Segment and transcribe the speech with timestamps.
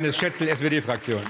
[0.00, 1.22] Schätzel, SPD-Fraktion.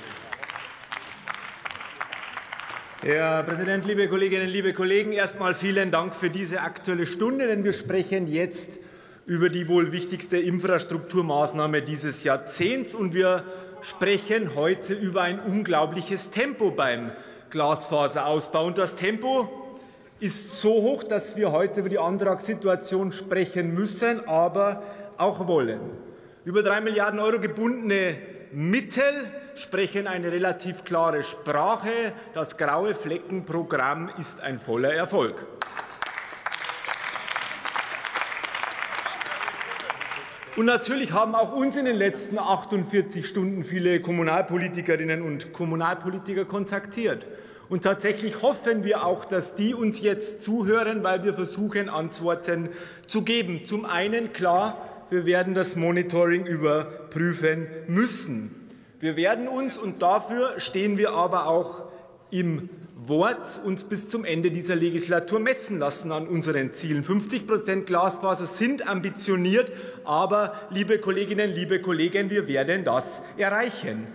[3.02, 5.12] Herr Präsident, liebe Kolleginnen, liebe Kollegen!
[5.12, 8.79] Erst einmal vielen Dank für diese Aktuelle Stunde, denn wir sprechen jetzt
[9.25, 12.95] über die wohl wichtigste Infrastrukturmaßnahme dieses Jahrzehnts.
[12.95, 13.43] Und wir
[13.81, 17.12] sprechen heute über ein unglaubliches Tempo beim
[17.48, 18.66] Glasfaserausbau.
[18.66, 19.48] Und das Tempo
[20.21, 24.82] ist so hoch, dass wir heute über die Antragssituation sprechen müssen, aber
[25.16, 25.80] auch wollen.
[26.45, 31.91] Über drei Milliarden Euro gebundene Mittel sprechen eine relativ klare Sprache.
[32.34, 35.46] Das Graue Fleckenprogramm ist ein voller Erfolg.
[40.56, 47.27] Und natürlich haben auch uns in den letzten 48 Stunden viele Kommunalpolitikerinnen und Kommunalpolitiker kontaktiert.
[47.69, 52.70] Und tatsächlich hoffen wir auch, dass die uns jetzt zuhören, weil wir versuchen, Antworten
[53.06, 53.66] zu geben.
[53.66, 58.54] Zum einen klar, wir werden das Monitoring überprüfen müssen.
[59.00, 61.84] Wir werden uns, und dafür stehen wir aber auch
[62.30, 67.05] im Wort, uns bis zum Ende dieser Legislatur messen lassen an unseren Zielen.
[67.05, 69.72] 50 Prozent Glasfaser sind ambitioniert,
[70.05, 74.08] aber, liebe Kolleginnen, liebe Kollegen, wir werden das erreichen.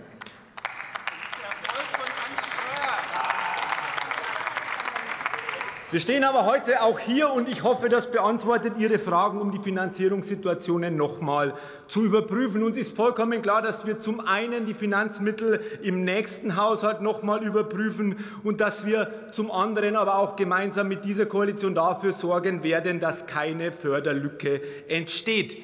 [5.94, 9.60] Wir stehen aber heute auch hier und ich hoffe, das beantwortet Ihre Fragen, um die
[9.60, 11.54] Finanzierungssituationen noch mal
[11.86, 12.64] zu überprüfen.
[12.64, 17.44] Uns ist vollkommen klar, dass wir zum einen die Finanzmittel im nächsten Haushalt noch mal
[17.44, 22.98] überprüfen und dass wir zum anderen aber auch gemeinsam mit dieser Koalition dafür sorgen werden,
[22.98, 25.58] dass keine Förderlücke entsteht.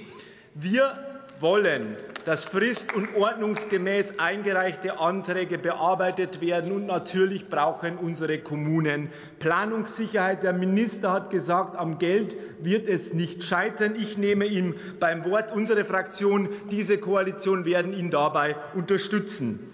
[0.54, 1.09] Wir
[1.40, 6.72] wollen, dass frist- und ordnungsgemäß eingereichte Anträge bearbeitet werden.
[6.72, 10.42] Und natürlich brauchen unsere Kommunen Planungssicherheit.
[10.42, 13.94] Der Minister hat gesagt, am Geld wird es nicht scheitern.
[13.96, 15.52] Ich nehme ihn beim Wort.
[15.52, 19.70] Unsere Fraktion, diese Koalition werden ihn dabei unterstützen.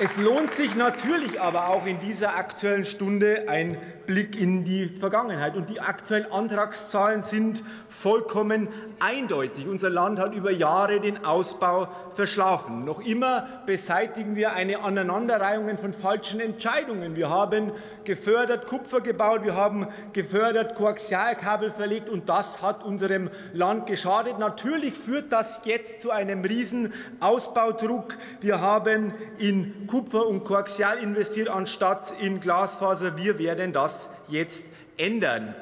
[0.00, 5.54] Es lohnt sich natürlich aber auch in dieser Aktuellen Stunde ein Blick in die Vergangenheit.
[5.54, 8.68] Und die aktuellen Antragszahlen sind vollkommen
[8.98, 9.68] eindeutig.
[9.68, 12.84] Unser Land hat über Jahre den Ausbau verschlafen.
[12.84, 17.16] Noch immer beseitigen wir eine Aneinanderreihung von falschen Entscheidungen.
[17.16, 17.72] Wir haben
[18.04, 24.38] gefördert Kupfer gebaut, wir haben gefördert Koaxialkabel verlegt und das hat unserem Land geschadet.
[24.38, 28.16] Natürlich führt das jetzt zu einem riesen Ausbaudruck.
[28.40, 33.16] Wir haben in Kupfer und Koaxial investiert anstatt in Glasfaser.
[33.16, 34.64] Wir werden das das jetzt
[34.96, 35.54] ändern.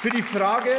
[0.00, 0.70] Für die Frage,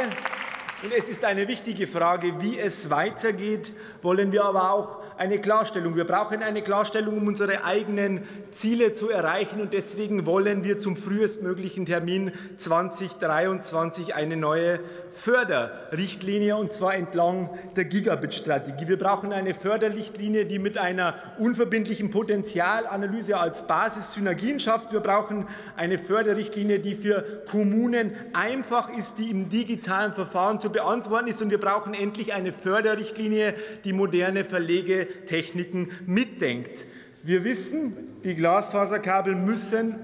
[0.82, 5.94] und es ist eine wichtige Frage, wie es weitergeht, wollen wir aber auch eine Klarstellung.
[5.94, 9.60] Wir brauchen eine Klarstellung, um unsere eigenen Ziele zu erreichen.
[9.60, 14.80] Und deswegen wollen wir zum frühestmöglichen Termin 2023 eine neue
[15.12, 18.88] Förderrichtlinie, und zwar entlang der Gigabit-Strategie.
[18.88, 24.92] Wir brauchen eine Förderrichtlinie, die mit einer unverbindlichen Potenzialanalyse als Basis Synergien schafft.
[24.92, 31.28] Wir brauchen eine Förderrichtlinie, die für Kommunen einfach ist, die im digitalen Verfahren zu beantworten
[31.28, 31.42] ist.
[31.42, 33.54] Und wir brauchen endlich eine Förderrichtlinie,
[33.84, 36.86] die moderne Verlegetechniken mitdenkt.
[37.22, 39.96] Wir wissen, die Glasfaserkabel müssen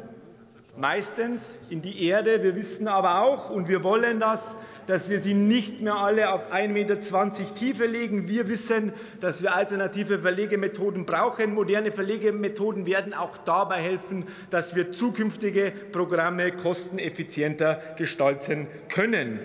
[0.76, 2.42] meistens in die Erde.
[2.42, 4.54] Wir wissen aber auch, und wir wollen das,
[4.86, 8.28] dass wir sie nicht mehr alle auf 1,20 Meter Tiefe legen.
[8.28, 11.54] Wir wissen, dass wir alternative Verlegemethoden brauchen.
[11.54, 19.40] Moderne Verlegemethoden werden auch dabei helfen, dass wir zukünftige Programme kosteneffizienter gestalten können.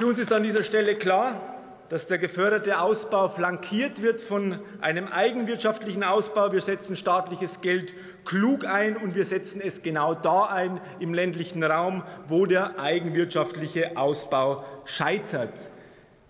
[0.00, 1.38] Für uns ist an dieser Stelle klar,
[1.90, 6.52] dass der geförderte Ausbau flankiert wird von einem eigenwirtschaftlichen Ausbau.
[6.52, 7.92] Wir setzen staatliches Geld
[8.24, 13.98] klug ein und wir setzen es genau da ein im ländlichen Raum, wo der eigenwirtschaftliche
[13.98, 15.70] Ausbau scheitert.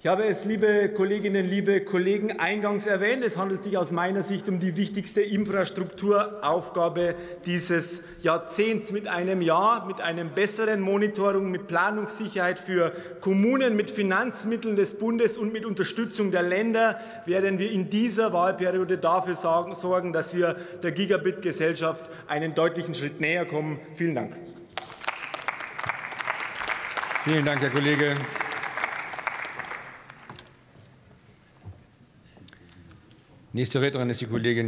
[0.03, 3.23] Ich habe es, liebe Kolleginnen, liebe Kollegen, eingangs erwähnt.
[3.23, 8.93] Es handelt sich aus meiner Sicht um die wichtigste Infrastrukturaufgabe dieses Jahrzehnts.
[8.93, 15.37] Mit einem Jahr, mit einem besseren Monitoring, mit Planungssicherheit für Kommunen, mit Finanzmitteln des Bundes
[15.37, 20.93] und mit Unterstützung der Länder werden wir in dieser Wahlperiode dafür sorgen, dass wir der
[20.93, 23.79] Gigabit-Gesellschaft einen deutlichen Schritt näher kommen.
[23.97, 24.35] Vielen Dank.
[27.25, 28.17] Vielen Dank, Herr Kollege.
[33.53, 34.59] Nächste Rednerin ist die Kollegin